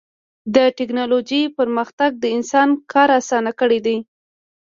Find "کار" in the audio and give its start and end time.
2.91-3.09